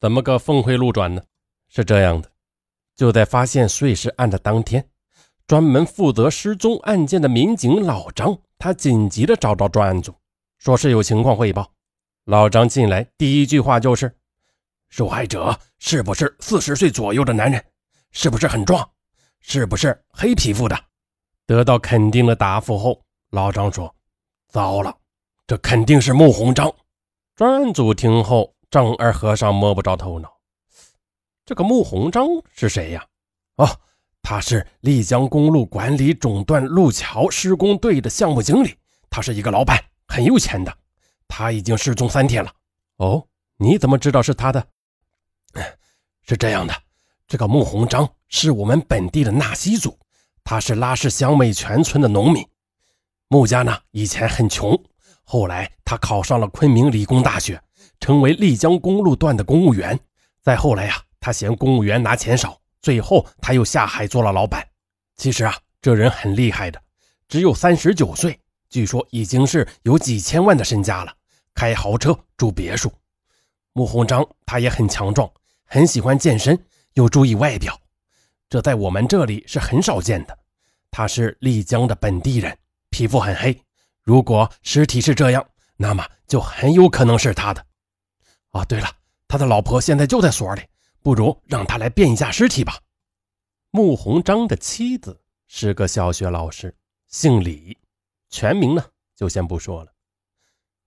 [0.00, 1.20] 怎么个峰回路转呢？
[1.68, 2.30] 是这样的，
[2.94, 4.88] 就在发现碎尸案的当天，
[5.46, 10.14] 专门负责失踪案件的民警老张，他紧急的找到专案组，
[10.58, 11.68] 说是有情况汇报。
[12.26, 14.14] 老张进来第一句话就是
[14.88, 17.64] ：“受害者是不是四十岁左右的男人？
[18.12, 18.88] 是不是很壮？
[19.40, 20.78] 是不是黑皮肤的？”
[21.44, 23.92] 得到肯定的答复后，老张说
[24.48, 24.96] ：“糟了，
[25.46, 26.72] 这肯定是穆鸿章。”
[27.34, 28.54] 专案组听后。
[28.70, 30.30] 丈二和尚摸不着头脑，
[31.46, 33.06] 这个穆鸿章是谁呀？
[33.56, 33.66] 哦，
[34.22, 38.76] 他是丽江公路管理总段路桥施工队的项目经理，
[39.08, 40.78] 他是一个老板，很有钱的。
[41.26, 42.52] 他已经失踪三天了。
[42.96, 43.26] 哦，
[43.56, 44.66] 你怎么知道是他的？
[46.24, 46.74] 是这样的，
[47.26, 49.98] 这个穆鸿章是我们本地的纳西族，
[50.44, 52.46] 他是拉市乡美全村的农民。
[53.28, 54.78] 穆家呢以前很穷，
[55.22, 57.58] 后来他考上了昆明理工大学。
[58.00, 59.98] 成为丽江公路段的公务员，
[60.40, 64.66] 再后来呀，他嫌公务员拿钱少，最后他又下海做了老板。
[65.16, 66.80] 其实啊，这人很厉害的，
[67.28, 68.38] 只有三十九岁，
[68.70, 71.12] 据说已经是有几千万的身家了，
[71.54, 72.92] 开豪车住别墅。
[73.72, 75.30] 穆鸿章他也很强壮，
[75.64, 76.58] 很喜欢健身，
[76.94, 77.78] 又注意外表，
[78.48, 80.38] 这在我们这里是很少见的。
[80.90, 82.56] 他是丽江的本地人，
[82.90, 83.60] 皮肤很黑。
[84.02, 87.64] 如果尸体是这样，那么就很有可能是他的。
[88.52, 88.88] 哦，对了，
[89.26, 90.62] 他的老婆现在就在所里，
[91.02, 92.78] 不如让他来辨一下尸体吧。
[93.70, 96.74] 穆鸿章的妻子是个小学老师，
[97.06, 97.76] 姓李，
[98.30, 99.92] 全名呢就先不说了。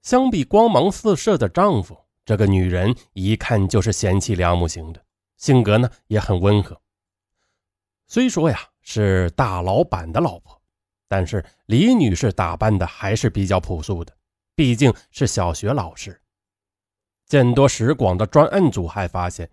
[0.01, 1.95] 相比光芒四射的丈夫，
[2.25, 5.03] 这个女人一看就是贤妻良母型的，
[5.37, 6.81] 性格呢也很温和。
[8.07, 10.59] 虽说呀是大老板的老婆，
[11.07, 14.15] 但是李女士打扮的还是比较朴素的，
[14.55, 16.20] 毕竟是小学老师。
[17.31, 19.49] 见多识广的专案组还发现，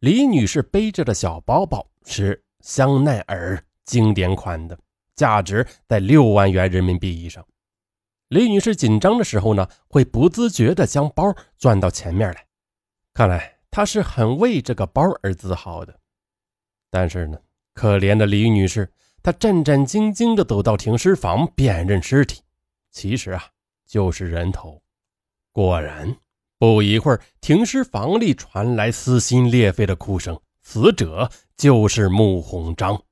[0.00, 4.78] 李女士背着的小包包是香奈儿经典款的，
[5.16, 7.42] 价值在六万元人民币以上。
[8.28, 12.46] 李女士紧张的时候呢，会不自觉地将包转到前面来，
[13.14, 16.00] 看来她是很为这个包而自豪的。
[16.90, 17.38] 但是呢，
[17.72, 18.92] 可怜的李女士，
[19.22, 22.42] 她战战兢兢地走到停尸房辨认尸体，
[22.90, 23.42] 其实啊，
[23.86, 24.82] 就是人头。
[25.50, 26.14] 果然。
[26.62, 30.40] 不一会儿，停尸房里传来撕心裂肺的哭声。
[30.62, 33.02] 死者就是穆鸿章。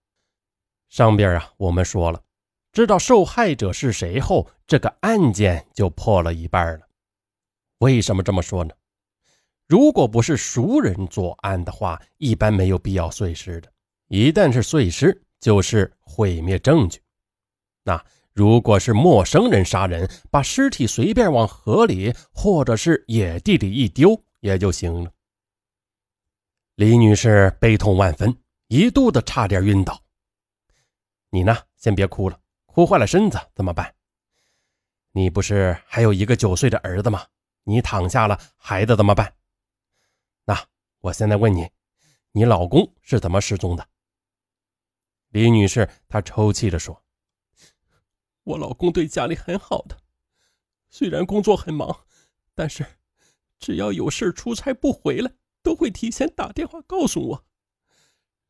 [0.88, 2.22] 上边啊，我们说了，
[2.70, 6.86] 知道受害者是谁后，这个案件就破了一半了。
[7.78, 8.72] 为什么这么说呢？
[9.66, 13.68] 如果不是熟人作案的话，一般没有必要碎尸的。
[14.06, 17.00] 一旦是碎尸，就是毁灭证据。
[17.82, 18.00] 那。
[18.32, 25.12] 如果是陌生人杀人，把尸体随便往河里或者是野地里一丢也就行了。
[26.76, 28.34] 李女士悲痛万分，
[28.68, 30.00] 一度的差点晕倒。
[31.30, 33.94] 你呢，先别哭了，哭坏了身子怎么办？
[35.12, 37.26] 你不是还有一个九岁的儿子吗？
[37.64, 39.34] 你躺下了，孩子怎么办？
[40.44, 40.66] 那
[41.00, 41.68] 我现在问你，
[42.32, 43.86] 你老公是怎么失踪的？
[45.30, 47.02] 李女士她抽泣着说。
[48.44, 50.00] 我老公对家里很好的，
[50.88, 52.04] 虽然工作很忙，
[52.54, 52.84] 但是
[53.58, 57.46] 只要有事出差不回来，都会提前打电话告诉我。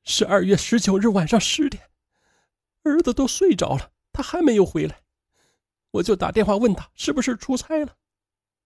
[0.02, 1.90] 十二月十九日晚上十点，
[2.84, 5.02] 儿子都睡着了，他还没有回来，
[5.90, 7.96] 我就打电话问他是不是出差了，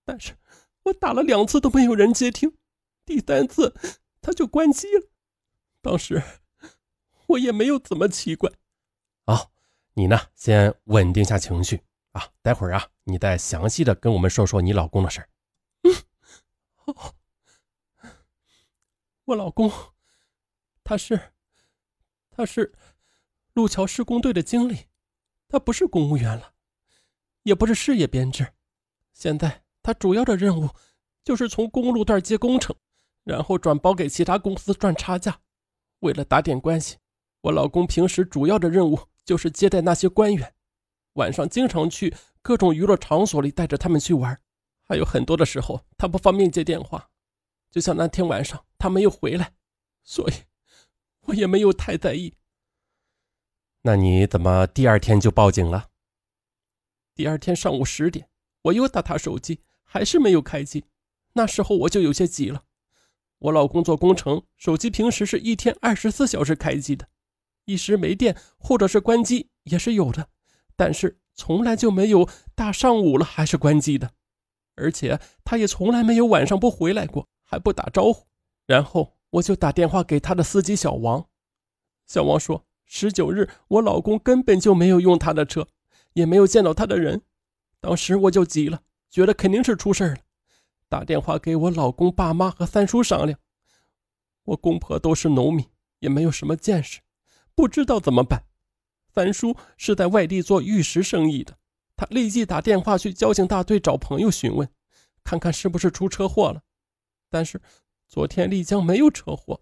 [0.04, 0.36] 但是
[0.84, 2.56] 我打了两次都没有人接听，
[3.04, 3.74] 第三次
[4.20, 5.08] 他就关机了。
[5.80, 6.22] 当时
[7.28, 8.52] 我也没有怎么奇怪。
[9.24, 9.50] 啊。
[9.96, 10.18] 你呢？
[10.34, 12.28] 先稳定下情绪啊！
[12.42, 15.28] 待会儿啊，你再详细的跟我们说说你老公的事儿。
[15.82, 15.94] 嗯，
[19.26, 19.70] 我老公，
[20.82, 21.32] 他是，
[22.28, 22.72] 他是
[23.52, 24.86] 路桥施工队的经理，
[25.48, 26.54] 他不是公务员了，
[27.44, 28.52] 也不是事业编制。
[29.12, 30.68] 现在他主要的任务
[31.22, 32.74] 就是从公路段接工程，
[33.22, 35.40] 然后转包给其他公司赚差价。
[36.00, 36.98] 为了打点关系，
[37.42, 38.98] 我老公平时主要的任务。
[39.24, 40.54] 就是接待那些官员，
[41.14, 44.40] 晚上经常去各种娱乐场所里带着他们去玩，
[44.82, 47.10] 还有很多的时候他不方便接电话，
[47.70, 49.54] 就像那天晚上他没有回来，
[50.02, 50.34] 所以
[51.26, 52.34] 我也没有太在意。
[53.82, 55.90] 那你怎么第二天就报警了？
[57.14, 58.28] 第二天上午十点，
[58.62, 60.84] 我又打他手机，还是没有开机，
[61.34, 62.64] 那时候我就有些急了。
[63.38, 67.08] 我老公做工程，手机平时是一天二十四小时开机的。
[67.64, 70.28] 一时没电或者是关机也是有的，
[70.76, 74.12] 但是从来就没有大上午了还是关机的，
[74.76, 78.26] 而且他也从来没有晚上不回来过，还不打招呼。
[78.66, 81.26] 然后我就打电话给他的司机小王，
[82.06, 85.66] 小王说十九日我老公根本就没有用他的车，
[86.12, 87.22] 也没有见到他的人。
[87.80, 90.18] 当时我就急了，觉得肯定是出事了，
[90.88, 93.38] 打电话给我老公爸妈和三叔商量。
[94.44, 95.66] 我公婆都是农民，
[95.98, 97.00] 也没有什么见识，
[97.54, 98.44] 不知道怎么办。
[99.14, 101.56] 三叔是在外地做玉石生意的，
[101.96, 104.68] 他立即打电话去交警大队找朋友询问，
[105.22, 106.62] 看看是不是出车祸了。
[107.30, 107.60] 但是
[108.08, 109.60] 昨天丽江没有车祸，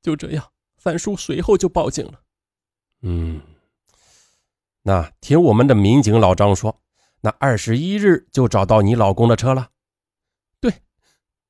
[0.00, 2.20] 就这样，三叔随后就报警了。
[3.02, 3.40] 嗯，
[4.82, 6.80] 那听我们的民警老张说，
[7.22, 9.70] 那二十一日就找到你老公的车了。
[10.60, 10.82] 对，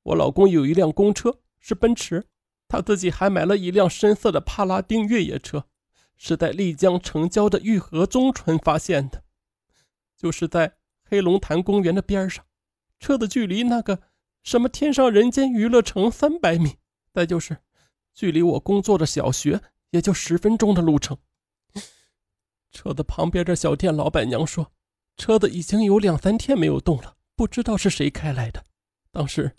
[0.01, 2.27] 我老公有一辆公车，是奔驰，
[2.67, 5.67] 他自己还买了一辆深色的帕拉丁越野车。
[6.17, 9.23] 是在丽江城郊的玉河中村发现的，
[10.17, 12.45] 就是在黑龙潭公园的边上。
[12.99, 14.01] 车子距离那个
[14.41, 16.77] 什么天上人间娱乐城三百米，
[17.13, 17.57] 再就是
[18.13, 21.17] 距离我工作的小学也就十分钟的路程。
[22.71, 24.71] 车子旁边的小店老板娘说，
[25.17, 28.63] 车子已经有两三天没有动了，不知道是谁开来的。
[29.11, 29.55] 当时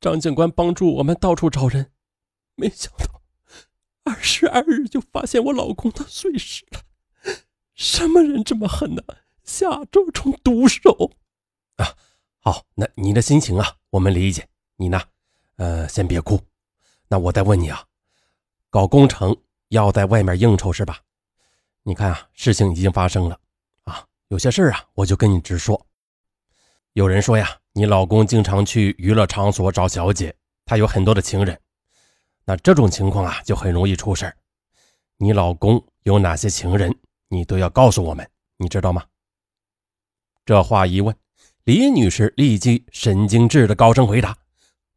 [0.00, 1.92] 张警官帮助我们到处找人，
[2.56, 3.19] 没想到。
[4.04, 6.80] 二十二日就发现我老公的碎尸了，
[7.74, 9.02] 什么人这么狠呢？
[9.44, 11.12] 下这种毒手
[11.76, 11.96] 啊！
[12.38, 14.48] 好，那你的心情啊，我们理解。
[14.76, 15.02] 你呢？
[15.56, 16.40] 呃，先别哭。
[17.08, 17.84] 那我再问你啊，
[18.70, 19.36] 搞工程
[19.68, 21.00] 要在外面应酬是吧？
[21.82, 23.38] 你看啊，事情已经发生了
[23.82, 25.86] 啊，有些事啊，我就跟你直说。
[26.92, 31.60] 有人说呀，你老公经常去娱乐场所找小姐，他有很多的情人。
[32.50, 34.34] 那这种情况啊，就很容易出事
[35.18, 36.92] 你老公有哪些情人，
[37.28, 39.06] 你都要告诉我们，你知道吗？
[40.44, 41.14] 这话一问，
[41.62, 44.36] 李女士立即神经质的高声回答：“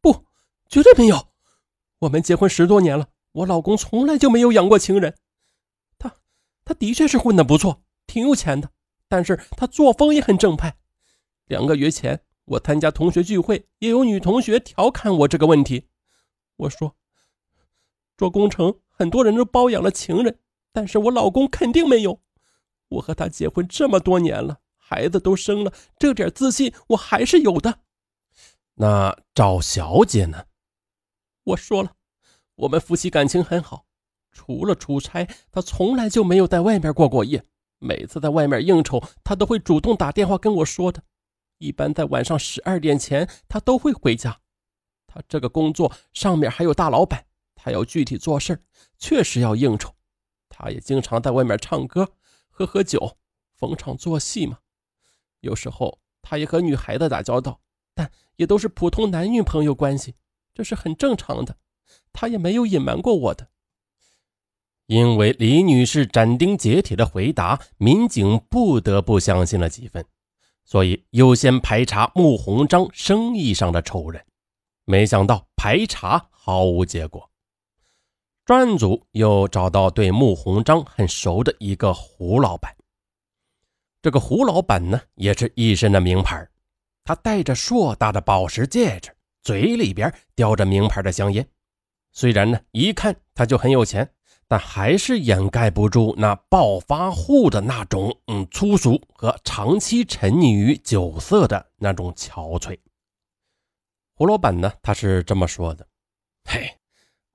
[0.02, 0.24] 不，
[0.68, 1.28] 绝对没有。
[2.00, 5.16] 我们结婚十多年了，我老公从来就没有养过情人。
[5.96, 6.12] 他，
[6.64, 8.68] 他的确是混得不错，挺有钱的，
[9.08, 10.74] 但是他作风也很正派。
[11.46, 15.86] 两个月前，我参加同学聚会，也有女同学调侃我这个问题。
[16.56, 16.96] 我说。”
[18.16, 20.38] 做工程，很多人都包养了情人，
[20.72, 22.20] 但是我老公肯定没有。
[22.88, 27.80] 我和他结婚这么多年了，孩子都生了，这点自信我还是有的。
[28.74, 30.46] 那赵小姐呢？
[31.44, 31.92] 我说了，
[32.54, 33.86] 我们夫妻感情很好，
[34.30, 37.44] 除了出差，他从来就没有在外面过过夜。
[37.78, 41.02] 每次在外面应酬，他都会主动打电话跟我说的。
[41.58, 44.40] 一般在晚上十二点前，他都会回家。
[45.06, 47.26] 他这个工作上面还有大老板。
[47.64, 48.62] 他要具体做事
[48.98, 49.90] 确实要应酬。
[50.50, 52.12] 他也经常在外面唱歌、
[52.50, 53.16] 喝喝酒、
[53.56, 54.58] 逢场作戏嘛。
[55.40, 57.58] 有时候他也和女孩子打交道，
[57.94, 60.14] 但也都是普通男女朋友关系，
[60.52, 61.56] 这是很正常的。
[62.12, 63.48] 他也没有隐瞒过我的。
[64.84, 70.04] 因为李女士斩钉截铁的回答，民警不得不相信了几分，
[70.66, 74.26] 所以优先排查穆鸿章生意上的仇人。
[74.84, 77.30] 没想到排查毫无结果。
[78.44, 82.76] 专案组又找到对穆鸿章很熟的一个胡老板。
[84.02, 86.46] 这个胡老板呢，也是一身的名牌，
[87.04, 91.48] 他戴着硕大的宝石戒指，嘴里边叼着名牌的香烟。
[92.12, 94.12] 虽然呢，一看他就很有钱，
[94.46, 102.78] 但还是掩盖不住那暴发户的那种嗯粗俗和长期沉溺于酒色的那种憔悴。
[104.16, 105.88] 胡老板呢，他是这么说的
[106.44, 106.76] ：“嘿。”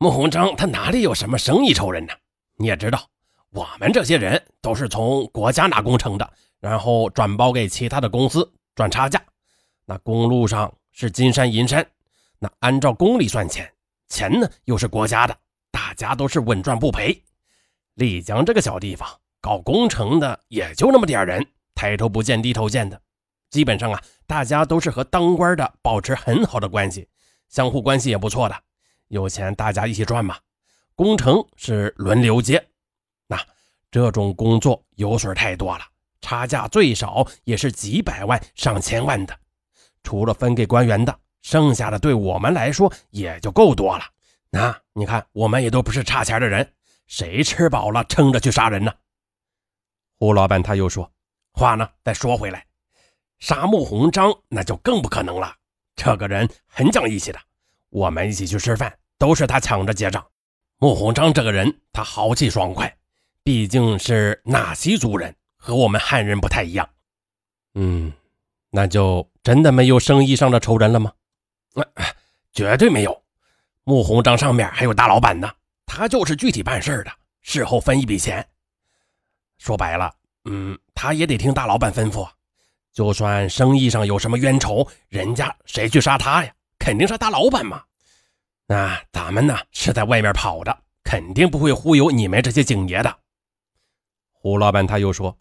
[0.01, 2.13] 穆鸿章他哪里有什么生意仇人呢？
[2.55, 3.05] 你也知道，
[3.49, 9.21] 我们这些人都是从国家拿工程的，然后转包给其他的公司赚差价。
[9.83, 11.85] 那公路上是金山银山，
[12.39, 13.69] 那按照公里算钱，
[14.07, 15.37] 钱呢又是国家的，
[15.69, 17.21] 大家都是稳赚不赔。
[17.95, 19.05] 丽江这个小地方
[19.41, 22.97] 搞工程的也就那么点人，抬头不见低头见的，
[23.49, 27.05] 基本上啊，大家都是和当官的保持很好的关系，
[27.49, 28.55] 相互关系也不错的。
[29.09, 30.37] 有钱大家一起赚嘛，
[30.95, 32.65] 工程是轮流接，
[33.27, 33.39] 那
[33.91, 35.83] 这种工作油水太多了，
[36.21, 39.37] 差价最少也是几百万上千万的，
[40.03, 44.03] 除了分给官员的，剩下的对我们来说也就够多了。
[44.51, 46.73] 那你看，我们也都不是差钱的人，
[47.07, 48.93] 谁吃饱了撑着去杀人呢？
[50.17, 51.11] 胡老板他又说
[51.53, 52.65] 话呢，再说回来，
[53.39, 55.55] 杀穆鸿章那就更不可能了，
[55.95, 57.39] 这个人很讲义气的。
[57.89, 60.25] 我们一起去吃饭，都是他抢着结账。
[60.77, 62.97] 穆鸿章这个人，他豪气爽快，
[63.43, 66.89] 毕竟是纳西族人，和我们汉人不太一样。
[67.75, 68.11] 嗯，
[68.71, 71.11] 那就真的没有生意上的仇人了吗？
[72.53, 73.23] 绝对没有。
[73.83, 75.51] 穆鸿章上面还有大老板呢，
[75.85, 77.11] 他就是具体办事的，
[77.41, 78.47] 事后分一笔钱。
[79.57, 80.13] 说白了，
[80.45, 82.27] 嗯，他也得听大老板吩咐。
[82.93, 86.53] 就算生意上有什么冤仇，人家谁去杀他呀？
[86.79, 87.83] 肯定是大老板嘛。
[88.71, 93.17] 那咱们呢是在外面跑的，肯定不会忽悠你们这些警爷的。
[94.31, 95.35] 胡老板他又说：“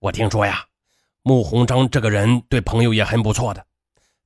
[0.00, 0.64] 我听说呀，
[1.20, 3.66] 穆鸿章这个人对朋友也很不错的。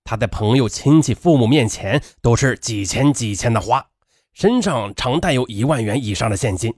[0.04, 3.85] 他在朋友、亲戚、父母面前都是几千几千的花，
[4.33, 6.73] 身上常带有一万元以上的现金。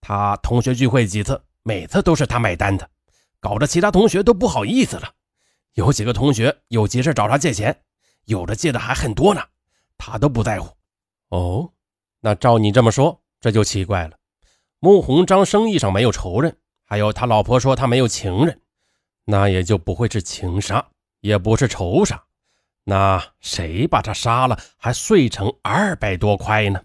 [0.00, 2.88] 他同学聚会几次，每次都是他买单的。”
[3.40, 5.12] 搞得其他同学都不好意思了，
[5.74, 7.82] 有几个同学有急事找他借钱，
[8.24, 9.42] 有的借的还很多呢，
[9.98, 10.74] 他都不在乎。
[11.28, 11.72] 哦，
[12.20, 14.16] 那照你这么说，这就奇怪了。
[14.78, 18.60] 穆鸿章生意上没有仇人，还有他老婆说他没有情人，
[19.24, 20.86] 那也就不会是情杀，
[21.20, 22.22] 也不是仇杀。
[22.84, 26.80] 那谁把他杀了，还碎成二百多块呢？